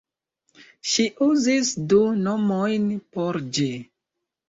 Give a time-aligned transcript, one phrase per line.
[0.91, 3.73] Ŝi uzis du nomojn por ĝi.